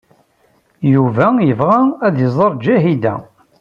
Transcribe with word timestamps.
Yuba 0.93 1.25
yebɣa 1.47 1.79
ad 2.05 2.15
iẓer 2.25 2.51
Ǧahida. 2.65 3.13